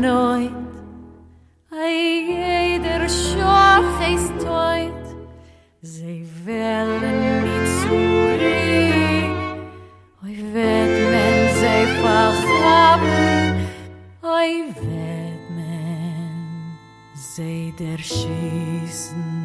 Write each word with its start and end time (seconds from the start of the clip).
noit 0.00 0.52
ay 1.70 1.96
jeder 2.32 3.08
shoch 3.08 4.00
ist 4.14 4.40
heut. 4.48 5.06
Zey 5.82 6.24
velen 6.44 7.20
mit 7.44 7.66
zuri 7.80 9.28
oy 10.24 10.36
vet 10.52 10.94
men 11.12 11.40
zey 11.60 11.84
verhab 12.00 13.02
oy 14.36 14.52
vet 14.80 15.44
men 15.56 16.32
zey 17.34 17.72
der 17.78 17.98
schießen. 17.98 19.39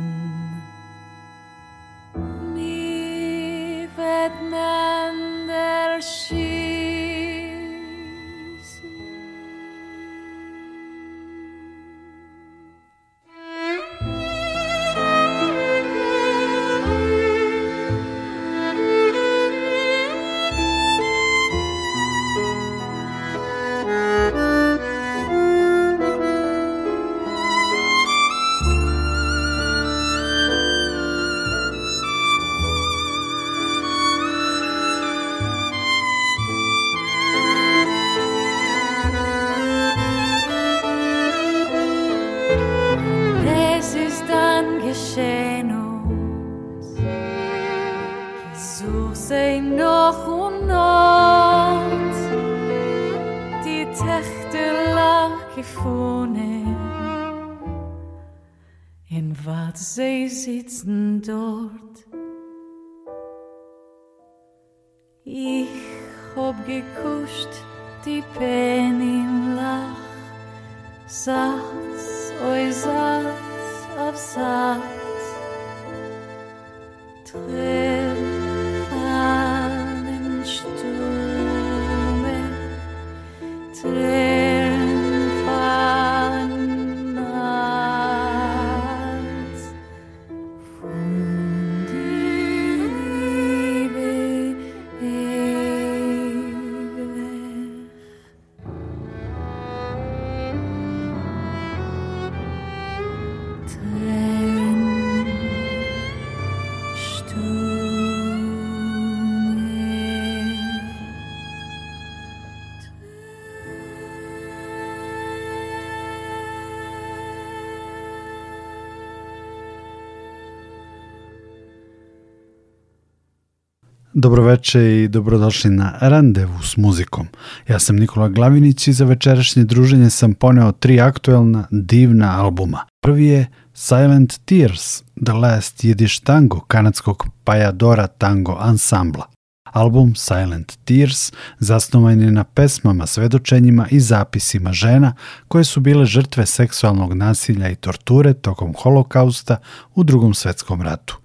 Dobroveče 124.17 125.03
i 125.03 125.07
dobrodošli 125.07 125.69
na 125.69 125.97
Randevu 126.01 126.61
s 126.63 126.77
muzikom. 126.77 127.27
Ja 127.67 127.79
sam 127.79 127.95
Nikola 127.95 128.29
Glavinić 128.29 128.87
i 128.87 128.93
za 128.93 129.05
večerašnje 129.05 129.63
druženje 129.63 130.09
sam 130.09 130.33
poneo 130.33 130.71
tri 130.71 130.99
aktuelna, 131.01 131.67
divna 131.71 132.41
albuma. 132.41 132.85
Prvi 133.01 133.25
je 133.25 133.47
Silent 133.73 134.39
Tears, 134.45 135.03
The 135.25 135.33
Last 135.33 135.83
Yiddish 135.83 136.23
Tango 136.23 136.59
kanadskog 136.59 137.27
Pajadora 137.43 138.07
Tango 138.07 138.57
ansambla. 138.59 139.25
Album 139.63 140.15
Silent 140.15 140.77
Tears 140.85 141.31
zasnovan 141.59 142.21
je 142.21 142.31
na 142.31 142.43
pesmama, 142.43 143.07
svedočenjima 143.07 143.87
i 143.91 143.99
zapisima 143.99 144.73
žena 144.73 145.13
koje 145.47 145.63
su 145.63 145.79
bile 145.79 146.05
žrtve 146.05 146.45
seksualnog 146.45 147.13
nasilja 147.13 147.69
i 147.69 147.75
torture 147.75 148.33
tokom 148.33 148.73
holokausta 148.77 149.57
u 149.95 150.03
drugom 150.03 150.33
svetskom 150.33 150.81
ratu. 150.81 151.17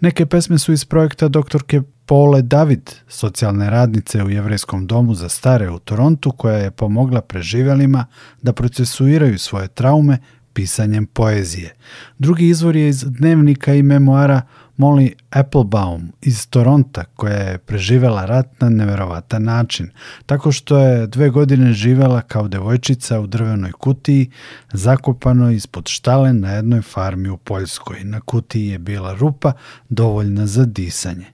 Neke 0.00 0.26
pesme 0.26 0.58
su 0.58 0.72
iz 0.72 0.84
projekta 0.84 1.28
doktorke 1.28 1.82
Pole 2.06 2.42
David, 2.42 2.90
socijalne 3.08 3.70
radnice 3.70 4.22
u 4.24 4.30
Jevrejskom 4.30 4.86
domu 4.86 5.14
za 5.14 5.28
stare 5.28 5.70
u 5.70 5.78
Torontu, 5.78 6.32
koja 6.32 6.56
je 6.56 6.70
pomogla 6.70 7.20
preživjelima 7.20 8.06
da 8.42 8.52
procesuiraju 8.52 9.38
svoje 9.38 9.68
traume 9.68 10.18
pisanjem 10.52 11.06
poezije. 11.06 11.74
Drugi 12.18 12.48
izvor 12.48 12.76
je 12.76 12.88
iz 12.88 13.04
dnevnika 13.08 13.74
i 13.74 13.82
memoara 13.82 14.42
Molly 14.78 15.12
Applebaum 15.30 16.12
iz 16.22 16.48
Toronta, 16.48 17.04
koja 17.04 17.36
je 17.36 17.58
preživela 17.58 18.24
rat 18.24 18.60
na 18.60 18.68
neverovatan 18.68 19.44
način, 19.44 19.90
tako 20.26 20.52
što 20.52 20.78
je 20.78 21.06
dve 21.06 21.30
godine 21.30 21.72
živela 21.72 22.20
kao 22.20 22.48
devojčica 22.48 23.20
u 23.20 23.26
drvenoj 23.26 23.72
kutiji, 23.72 24.30
zakopanoj 24.72 25.54
ispod 25.54 25.88
štale 25.88 26.32
na 26.32 26.52
jednoj 26.52 26.82
farmi 26.82 27.28
u 27.28 27.36
Poljskoj. 27.36 28.04
Na 28.04 28.20
kutiji 28.20 28.68
je 28.68 28.78
bila 28.78 29.14
rupa 29.14 29.52
dovoljna 29.88 30.46
za 30.46 30.64
disanje. 30.64 31.26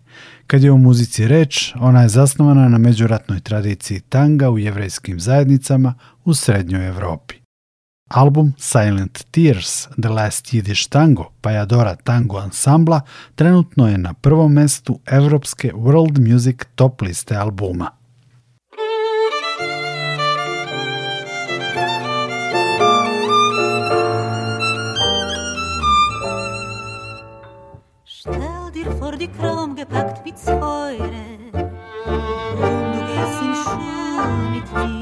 Kad 0.49 0.63
je 0.63 0.73
o 0.73 0.77
muzici 0.77 1.29
reč, 1.29 1.75
ona 1.81 2.03
je 2.03 2.09
zasnovana 2.09 2.69
na 2.69 2.79
međuratnoj 2.79 3.41
tradiciji 3.41 4.01
tanga 4.01 4.51
u 4.51 4.59
jevrejskim 4.59 5.21
zajednicama 5.21 5.95
u 6.25 6.35
srednjoj 6.35 6.89
Evropi. 6.89 7.35
Album 8.09 8.53
Silent 8.59 9.25
Tears, 9.31 9.89
The 10.03 10.09
Last 10.09 10.47
Yiddish 10.47 10.89
Tango, 10.89 11.31
Pajadora 11.41 11.97
Tango 11.97 12.39
ansambla, 12.39 13.01
trenutno 13.35 13.89
je 13.89 13.99
na 13.99 14.15
prvom 14.15 14.53
mestu 14.53 15.01
evropske 15.07 15.73
World 15.73 16.33
Music 16.33 16.57
top 16.75 17.03
liste 17.03 17.37
albuma. 17.37 17.98
gepackt 29.89 30.25
mit 30.25 30.39
Säure. 30.39 30.99
Und 31.53 32.93
du 32.93 33.01
gehst 33.07 33.43
in 33.43 33.55
Schuh 33.55 34.51
mit 34.53 34.73
mir. 34.73 34.98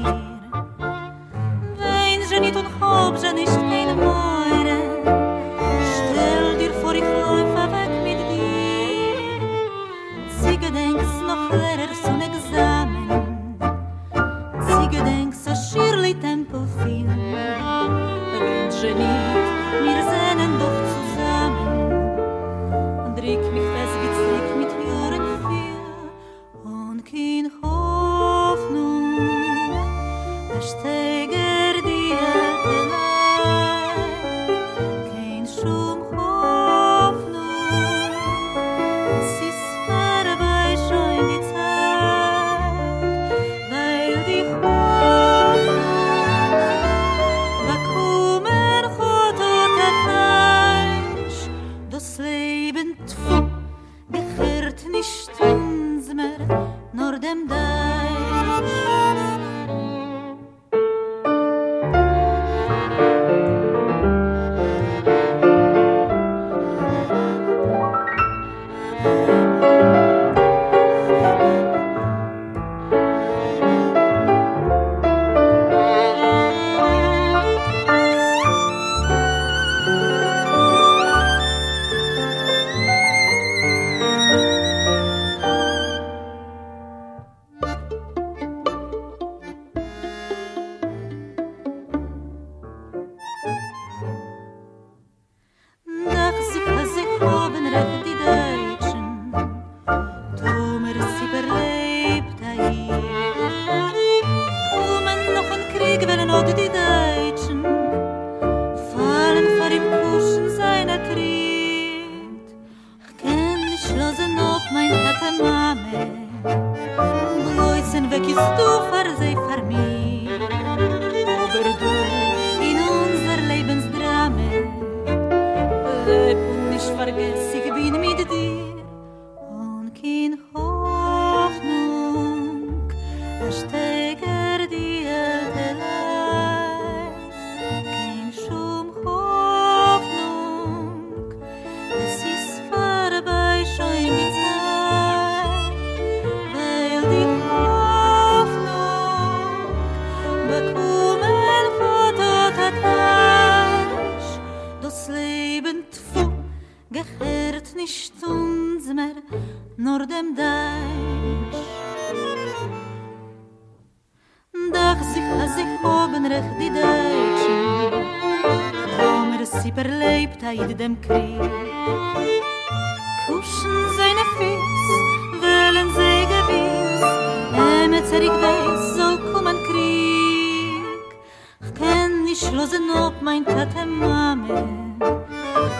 geschlossen 182.39 182.89
ob 182.91 183.21
mein 183.21 183.43
Tate 183.45 183.85
Mame. 183.85 184.47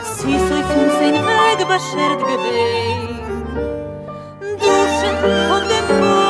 Sie 0.04 0.40
soll 0.40 0.64
von 0.64 0.90
sein 0.90 1.14
Weg 1.14 1.60
beschert 1.68 2.20
gewehen. 2.20 3.20
Duschen 4.60 5.18
von 5.50 5.62
dem 5.70 6.00
Mond. 6.00 6.27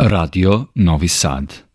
Radio 0.00 0.70
Novi 0.74 1.08
Sad. 1.08 1.67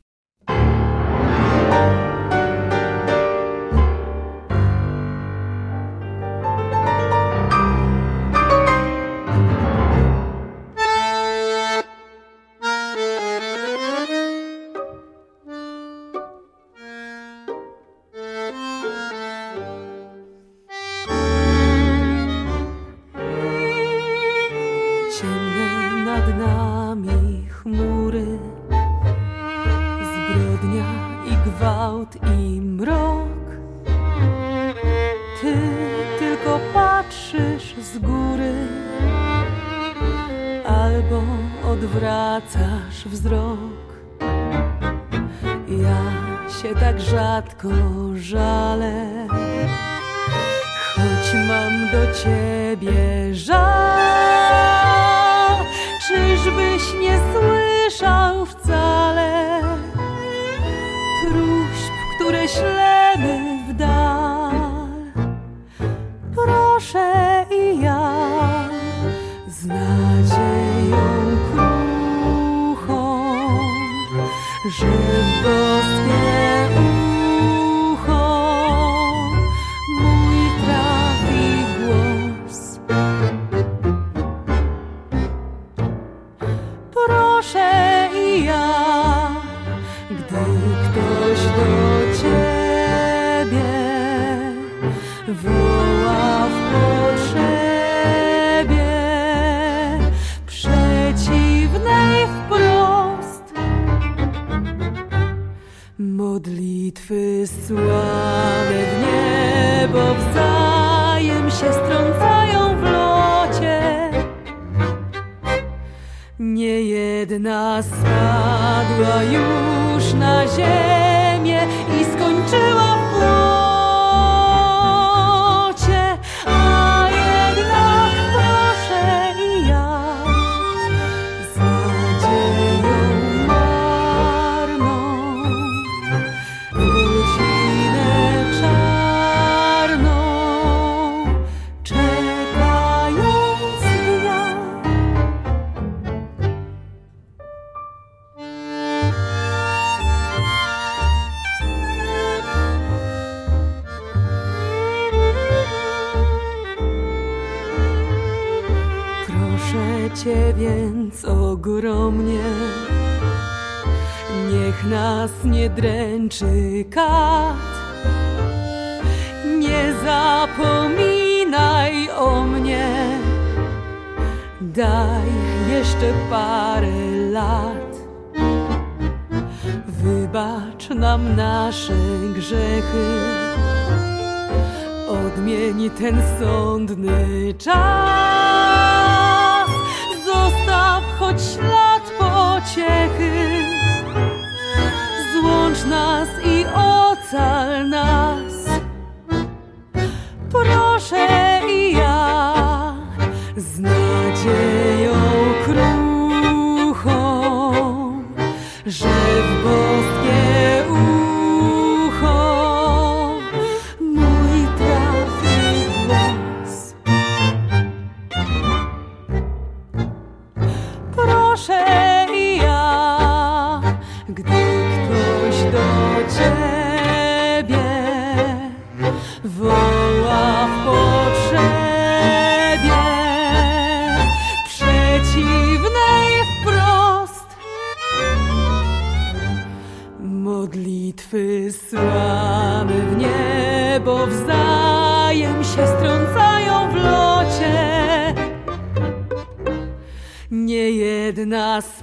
Nas 195.85 196.29
i 196.43 196.65
ocal 196.65 197.87
nas. 197.87 198.12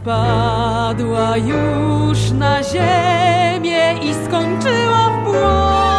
Spadła 0.02 1.36
już 1.36 2.30
na 2.30 2.62
ziemię 2.62 3.94
i 4.02 4.14
skończyła 4.14 5.10
w 5.10 5.24
błocie, 5.24 5.89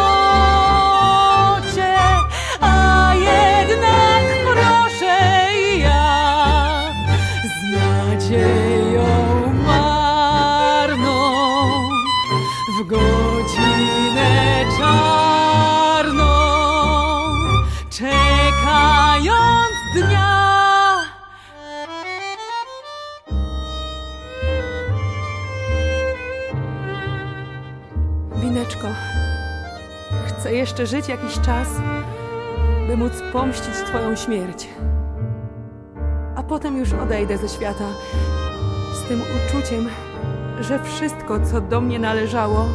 jeszcze 30.62 30.86
żyć 30.86 31.08
jakiś 31.08 31.40
czas, 31.40 31.68
by 32.86 32.96
móc 32.96 33.12
pomścić 33.32 33.74
Twoją 33.86 34.16
śmierć. 34.16 34.68
A 36.36 36.42
potem 36.42 36.76
już 36.76 36.92
odejdę 36.92 37.38
ze 37.38 37.48
świata 37.48 37.84
z 38.94 39.08
tym 39.08 39.20
uczuciem, 39.22 39.88
że 40.60 40.84
wszystko, 40.84 41.40
co 41.40 41.60
do 41.60 41.80
mnie 41.80 41.98
należało, 41.98 42.68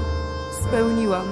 spełniłam. 0.62 1.26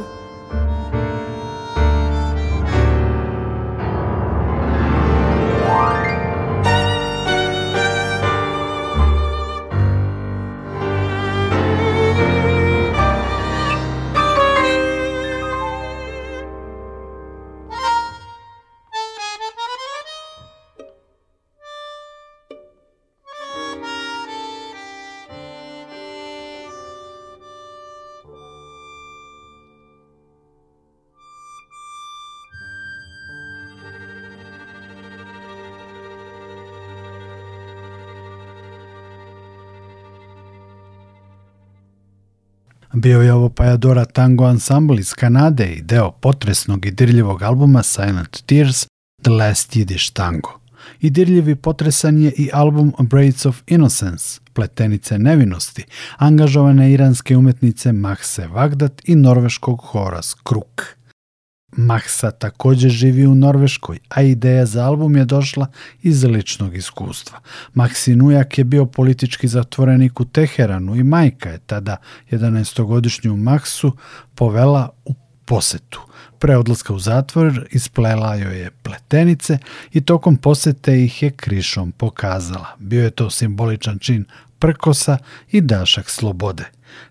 Bio 43.06 43.22
je 43.22 43.34
ovo 43.34 43.50
Pajadora 43.50 44.06
Tango 44.06 44.50
Ensemble 44.50 45.00
iz 45.00 45.14
Kanade 45.14 45.66
i 45.66 45.82
deo 45.82 46.12
potresnog 46.12 46.86
i 46.86 46.92
dirljivog 46.92 47.44
albuma 47.44 47.84
Silent 47.84 48.42
Tears 48.46 48.86
The 49.22 49.32
Last 49.32 49.76
Yiddish 49.76 50.14
Tango. 50.14 50.60
I 51.02 51.10
dirljiv 51.10 51.50
i 51.50 51.56
potresan 51.56 52.18
je 52.18 52.32
i 52.38 52.50
album 52.54 52.94
Braids 53.00 53.46
of 53.46 53.62
Innocence, 53.68 54.40
Pletenice 54.54 55.18
nevinosti, 55.18 55.84
angažovane 56.18 56.92
iranske 56.92 57.38
umetnice 57.38 57.92
Mahse 57.92 58.48
Vagdat 58.48 59.02
i 59.04 59.16
norveškog 59.16 59.82
Horas 59.84 60.36
Kruk. 60.44 60.95
Mahsa 61.78 62.32
takođe 62.32 62.90
živi 62.90 63.28
u 63.28 63.36
Norveškoj, 63.36 64.00
a 64.10 64.22
ideja 64.22 64.66
za 64.66 64.86
album 64.86 65.16
je 65.16 65.26
došla 65.26 65.68
iz 66.02 66.24
ličnog 66.24 66.76
iskustva. 66.76 67.40
Mahsin 67.74 68.22
ujak 68.22 68.58
je 68.58 68.64
bio 68.64 68.86
politički 68.86 69.48
zatvorenik 69.48 70.20
u 70.20 70.26
Teheranu 70.26 70.96
i 70.96 71.04
majka 71.04 71.50
je 71.50 71.58
tada 71.58 71.98
11-godišnju 72.32 73.36
Mahsu 73.36 73.92
povela 74.36 74.90
u 75.06 75.14
posetu. 75.46 76.02
Pre 76.40 76.58
odlaska 76.58 76.94
u 76.94 77.00
zatvor 77.00 77.68
isplela 77.72 78.36
joj 78.36 78.60
je 78.60 78.72
pletenice 78.72 79.58
i 79.92 80.02
tokom 80.02 80.38
posete 80.38 81.04
ih 81.04 81.24
je 81.24 81.32
krišom 81.32 81.92
pokazala. 81.92 82.68
Bio 82.80 83.04
je 83.04 83.12
to 83.12 83.30
simboličan 83.30 84.00
čin 84.00 84.26
prkosa 84.60 85.18
i 85.52 85.62
dašak 85.62 86.10
slobode. 86.10 86.64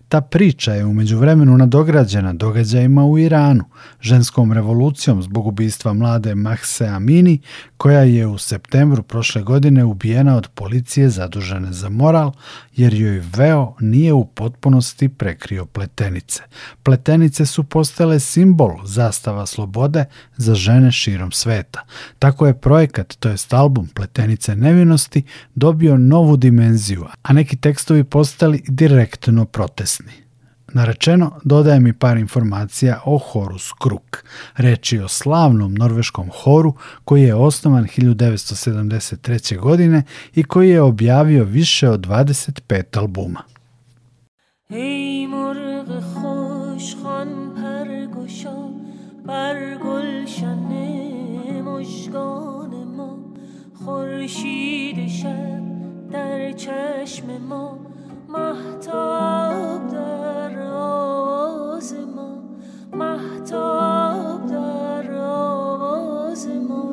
Ta 0.09 0.21
priča 0.21 0.73
je 0.73 0.85
umeđu 0.85 1.17
vremenu 1.17 1.57
nadograđena 1.57 2.33
događajima 2.33 3.05
u 3.05 3.19
Iranu, 3.19 3.63
ženskom 4.01 4.51
revolucijom 4.51 5.21
zbog 5.21 5.47
ubistva 5.47 5.93
mlade 5.93 6.35
Mahse 6.35 6.87
Amini, 6.87 7.39
koja 7.77 8.01
je 8.01 8.27
u 8.27 8.37
septembru 8.37 9.03
prošle 9.03 9.41
godine 9.41 9.83
ubijena 9.83 10.35
od 10.37 10.47
policije 10.47 11.09
zadužene 11.09 11.73
za 11.73 11.89
moral, 11.89 12.31
jer 12.75 12.93
joj 12.93 13.23
veo 13.35 13.73
nije 13.79 14.13
u 14.13 14.25
potpunosti 14.25 15.09
prekrio 15.09 15.65
pletenice. 15.65 16.43
Pletenice 16.83 17.45
su 17.45 17.63
postale 17.63 18.19
simbol 18.19 18.71
zastava 18.85 19.45
slobode 19.45 20.05
za 20.37 20.55
žene 20.55 20.91
širom 20.91 21.31
sveta. 21.31 21.81
Tako 22.19 22.47
je 22.47 22.59
projekat, 22.59 23.15
to 23.19 23.29
jest 23.29 23.53
album 23.53 23.87
Pletenice 23.87 24.55
nevinosti, 24.55 25.23
dobio 25.55 25.97
novu 25.97 26.37
dimenziju, 26.37 27.05
a 27.21 27.33
neki 27.33 27.55
tekstovi 27.55 28.03
postali 28.03 28.63
direktno 28.67 29.45
protestni. 29.45 29.94
Narečeno, 30.72 31.40
dodaje 31.44 31.80
mi 31.80 31.92
par 31.92 32.16
informacija 32.16 33.00
o 33.04 33.18
horu 33.18 33.58
Skruk. 33.58 34.24
Reč 34.56 34.92
je 34.92 35.04
o 35.04 35.08
slavnom 35.08 35.74
norveškom 35.74 36.30
horu 36.42 36.74
koji 37.04 37.22
je 37.22 37.34
osnovan 37.34 37.84
1973. 37.84 39.58
godine 39.58 40.02
i 40.34 40.42
koji 40.42 40.70
je 40.70 40.80
objavio 40.80 41.44
više 41.44 41.88
od 41.88 42.06
25 42.06 42.98
albuma. 42.98 43.42
ای 44.70 45.26
مرغ 45.26 46.00
خوش 46.00 46.96
خان 47.02 47.54
پرگشا 47.56 48.58
بر 49.26 49.78
گلشن 49.84 50.70
مژگان 51.62 52.70
ما 52.96 53.18
خورشید 53.84 55.08
شب 55.08 55.62
در 56.12 56.52
چشم 56.52 57.26
ما 57.48 57.78
محتاب 58.34 59.88
در 59.92 60.62
آواز 60.72 61.94
ما 62.16 62.38
محتاب 62.92 64.46
در 64.46 65.14
آواز 65.14 66.48
ما 66.68 66.90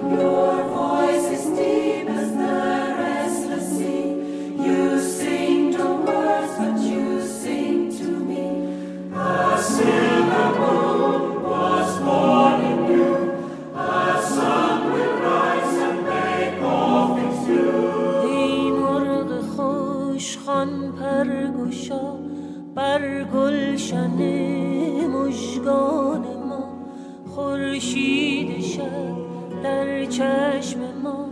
Your 0.00 0.64
voice 0.74 1.28
is 1.36 1.44
deep 1.58 1.93
بر 22.75 23.23
گلشن 23.23 24.17
مژگان 25.07 26.25
ما 26.49 26.63
خورشید 27.35 28.61
شب 28.61 29.15
در 29.63 30.05
چشم 30.05 30.79
ما 31.03 31.29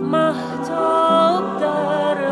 محتاب 0.00 1.60
در 1.60 2.25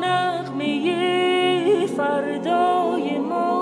نغمه 0.00 1.86
فردای 1.86 3.18
ما. 3.18 3.59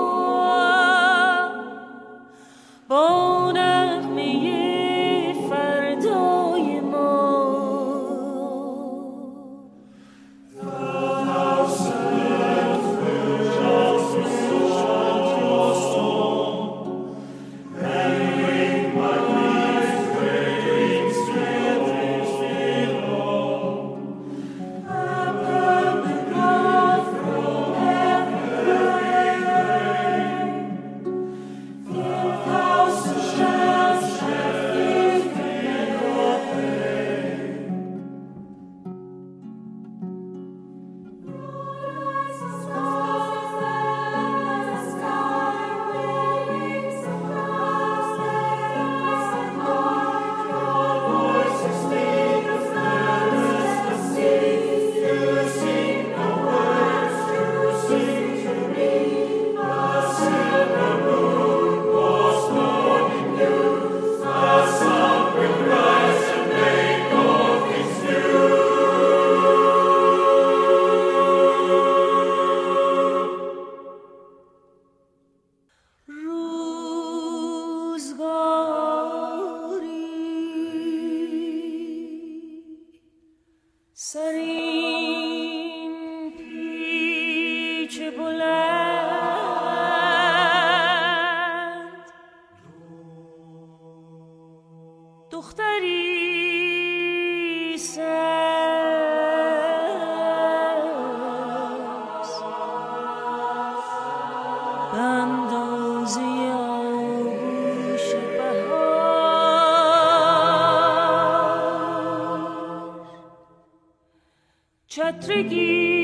چترگی 114.87 115.98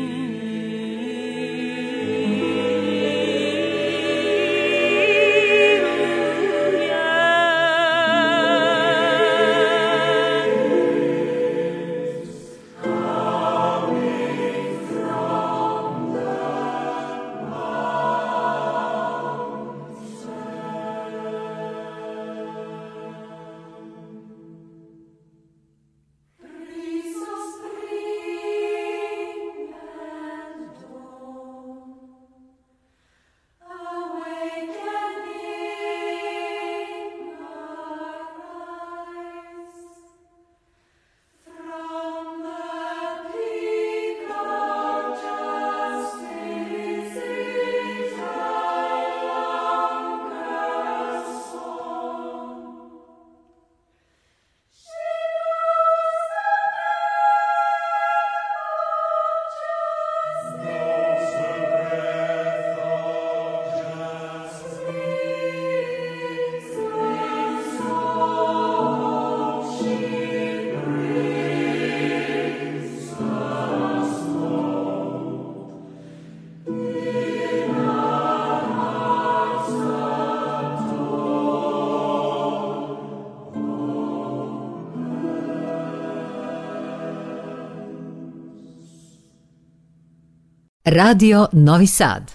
Radio 90.89 91.49
Novi 91.51 91.87
Sad. 91.89 92.31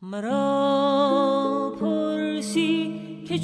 Mra 0.00 1.72
pursi 1.78 3.24
ke 3.24 3.40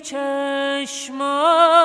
چشمان 0.00 1.79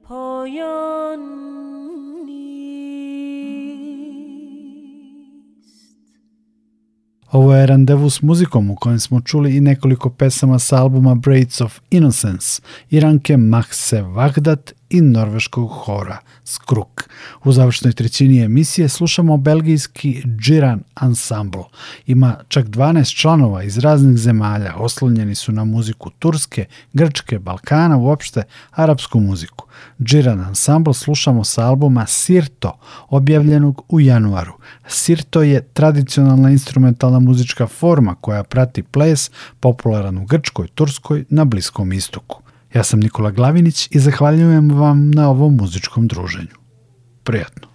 پایان 0.04 1.20
نیست 2.26 3.00
Ovo 7.32 7.54
je 7.54 7.66
randevu 7.66 8.10
s 8.10 8.22
muzikom 8.22 8.70
u 8.70 8.76
kojem 8.76 9.00
smo 9.00 9.20
čuli 9.20 9.56
i 9.56 9.60
nekoliko 9.60 10.10
pesama 10.10 10.58
sa 10.58 10.76
albuma 10.76 11.14
Braids 11.14 11.60
of 11.60 11.80
Innocence, 11.90 12.62
Iranke 12.90 13.36
Mahse 13.36 14.02
Vagdat 14.02 14.72
i 14.89 15.01
norveškog 15.01 15.69
hora 15.71 16.17
Skruk. 16.43 17.09
U 17.43 17.51
završnoj 17.51 17.93
trećini 17.93 18.43
emisije 18.43 18.89
slušamo 18.89 19.37
belgijski 19.37 20.23
Džiran 20.39 20.83
Ensemble. 21.01 21.63
Ima 22.07 22.35
čak 22.47 22.65
12 22.65 23.15
članova 23.15 23.63
iz 23.63 23.77
raznih 23.77 24.17
zemalja, 24.17 24.75
oslonjeni 24.77 25.35
su 25.35 25.51
na 25.51 25.63
muziku 25.63 26.09
Turske, 26.09 26.65
Grčke, 26.93 27.39
Balkana, 27.39 27.97
uopšte 27.97 28.43
arapsku 28.71 29.19
muziku. 29.19 29.65
Džiran 30.03 30.39
Ensemble 30.39 30.93
slušamo 30.93 31.43
sa 31.43 31.65
albuma 31.65 32.05
Sirto, 32.05 32.77
objavljenog 33.09 33.81
u 33.89 33.99
januaru. 33.99 34.53
Sirto 34.87 35.41
je 35.43 35.61
tradicionalna 35.61 36.49
instrumentalna 36.49 37.19
muzička 37.19 37.67
forma 37.67 38.15
koja 38.15 38.43
prati 38.43 38.83
ples 38.83 39.31
popularan 39.59 40.17
u 40.17 40.25
Grčkoj, 40.25 40.67
Turskoj, 40.67 41.25
na 41.29 41.45
Bliskom 41.45 41.93
istoku. 41.93 42.44
Ja 42.75 42.83
sam 42.83 42.99
Nikola 42.99 43.31
Glavinić 43.31 43.87
i 43.91 43.99
zahvaljujem 43.99 44.71
vam 44.71 45.11
na 45.11 45.29
ovom 45.29 45.55
muzičkom 45.55 46.07
druženju. 46.07 46.55
Prijatno. 47.23 47.74